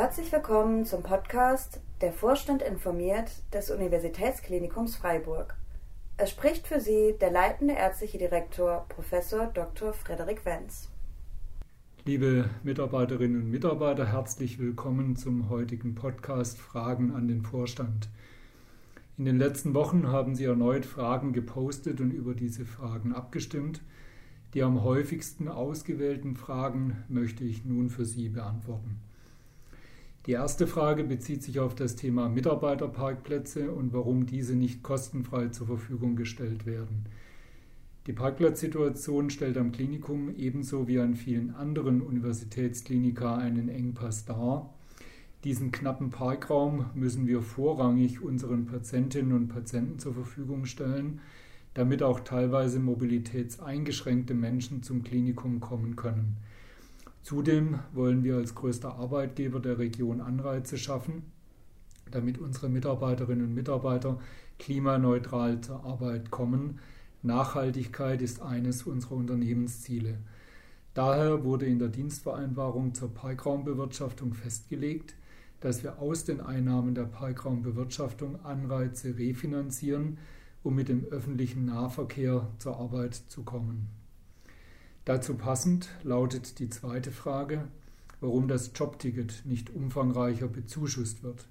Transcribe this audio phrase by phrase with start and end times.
[0.00, 5.58] Herzlich willkommen zum Podcast Der Vorstand informiert des Universitätsklinikums Freiburg.
[6.16, 9.10] Es spricht für Sie der leitende ärztliche Direktor Prof.
[9.52, 9.92] Dr.
[9.92, 10.88] Frederik Wenz.
[12.06, 18.08] Liebe Mitarbeiterinnen und Mitarbeiter, herzlich willkommen zum heutigen Podcast Fragen an den Vorstand.
[19.18, 23.82] In den letzten Wochen haben Sie erneut Fragen gepostet und über diese Fragen abgestimmt.
[24.54, 29.02] Die am häufigsten ausgewählten Fragen möchte ich nun für Sie beantworten.
[30.26, 35.66] Die erste Frage bezieht sich auf das Thema Mitarbeiterparkplätze und warum diese nicht kostenfrei zur
[35.66, 37.06] Verfügung gestellt werden.
[38.06, 44.74] Die Parkplatzsituation stellt am Klinikum ebenso wie an vielen anderen Universitätsklinika einen Engpass dar.
[45.44, 51.20] Diesen knappen Parkraum müssen wir vorrangig unseren Patientinnen und Patienten zur Verfügung stellen,
[51.72, 56.36] damit auch teilweise mobilitätseingeschränkte Menschen zum Klinikum kommen können.
[57.22, 61.22] Zudem wollen wir als größter Arbeitgeber der Region Anreize schaffen,
[62.10, 64.18] damit unsere Mitarbeiterinnen und Mitarbeiter
[64.58, 66.78] klimaneutral zur Arbeit kommen.
[67.22, 70.18] Nachhaltigkeit ist eines unserer Unternehmensziele.
[70.94, 75.14] Daher wurde in der Dienstvereinbarung zur Parkraumbewirtschaftung festgelegt,
[75.60, 80.18] dass wir aus den Einnahmen der Parkraumbewirtschaftung Anreize refinanzieren,
[80.62, 83.99] um mit dem öffentlichen Nahverkehr zur Arbeit zu kommen.
[85.04, 87.68] Dazu passend lautet die zweite Frage,
[88.20, 91.46] warum das Jobticket nicht umfangreicher bezuschusst wird.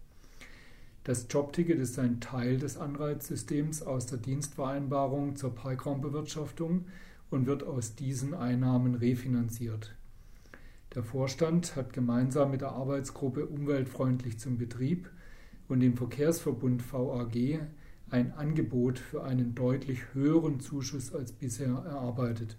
[1.04, 6.86] Das Jobticket ist ein Teil des Anreizsystems aus der Dienstvereinbarung zur Parkraumbewirtschaftung
[7.32, 9.96] und wird aus diesen Einnahmen refinanziert.
[10.96, 15.10] Der Vorstand hat gemeinsam mit der Arbeitsgruppe Umweltfreundlich zum Betrieb
[15.68, 17.60] und dem Verkehrsverbund VAG
[18.10, 22.58] ein Angebot für einen deutlich höheren Zuschuss als bisher erarbeitet.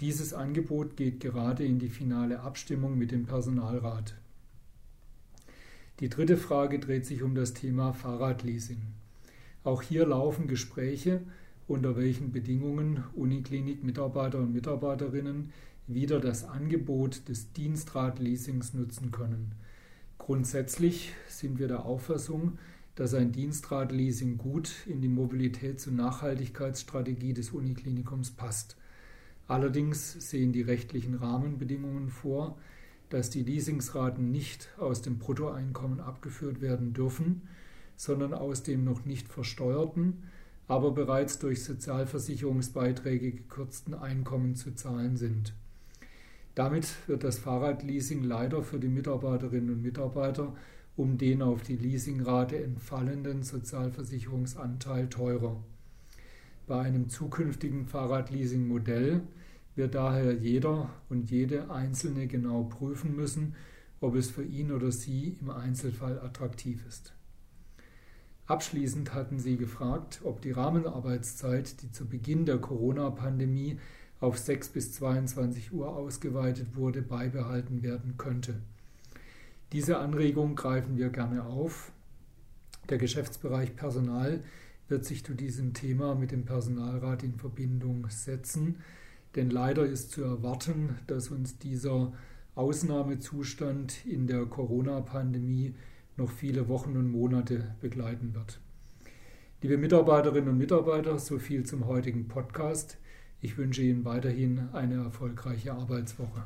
[0.00, 4.14] Dieses Angebot geht gerade in die finale Abstimmung mit dem Personalrat.
[6.00, 8.80] Die dritte Frage dreht sich um das Thema Fahrradleasing.
[9.62, 11.20] Auch hier laufen Gespräche,
[11.68, 15.52] unter welchen Bedingungen Uniklinik-Mitarbeiter und Mitarbeiterinnen
[15.86, 19.52] wieder das Angebot des Dienstradleasings nutzen können.
[20.18, 22.58] Grundsätzlich sind wir der Auffassung,
[22.94, 28.76] dass ein Dienstradleasing gut in die Mobilitäts- und Nachhaltigkeitsstrategie des Uniklinikums passt.
[29.48, 32.58] Allerdings sehen die rechtlichen Rahmenbedingungen vor,
[33.10, 37.42] dass die Leasingsraten nicht aus dem Bruttoeinkommen abgeführt werden dürfen,
[37.96, 40.22] sondern aus dem noch nicht versteuerten,
[40.68, 45.52] aber bereits durch Sozialversicherungsbeiträge gekürzten Einkommen zu zahlen sind.
[46.54, 50.54] Damit wird das Fahrradleasing leider für die Mitarbeiterinnen und Mitarbeiter
[50.96, 55.62] um den auf die Leasingrate entfallenden Sozialversicherungsanteil teurer.
[56.72, 59.20] Bei einem zukünftigen Fahrradleasing-Modell
[59.76, 63.56] wird daher jeder und jede Einzelne genau prüfen müssen,
[64.00, 67.12] ob es für ihn oder sie im Einzelfall attraktiv ist.
[68.46, 73.78] Abschließend hatten Sie gefragt, ob die Rahmenarbeitszeit, die zu Beginn der Corona-Pandemie
[74.20, 78.54] auf 6 bis 22 Uhr ausgeweitet wurde, beibehalten werden könnte.
[79.72, 81.92] Diese Anregung greifen wir gerne auf.
[82.88, 84.42] Der Geschäftsbereich Personal
[84.88, 88.76] wird sich zu diesem Thema mit dem Personalrat in Verbindung setzen,
[89.34, 92.12] denn leider ist zu erwarten, dass uns dieser
[92.54, 95.74] Ausnahmezustand in der Corona-Pandemie
[96.16, 98.60] noch viele Wochen und Monate begleiten wird.
[99.62, 102.98] Liebe Mitarbeiterinnen und Mitarbeiter, so viel zum heutigen Podcast.
[103.40, 106.44] Ich wünsche Ihnen weiterhin eine erfolgreiche Arbeitswoche.